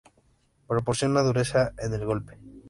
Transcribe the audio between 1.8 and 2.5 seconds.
el golpe.